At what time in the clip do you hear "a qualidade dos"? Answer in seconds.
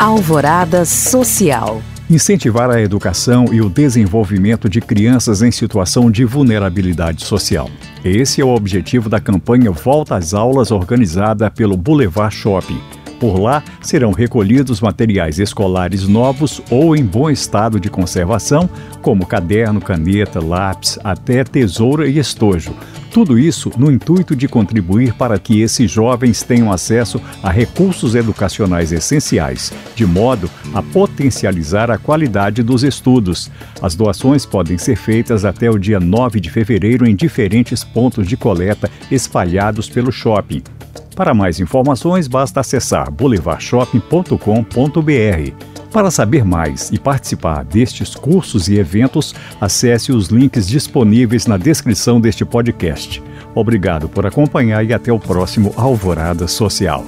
31.90-32.84